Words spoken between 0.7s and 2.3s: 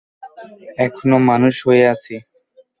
এখনো মানুষ হয়ে আছি।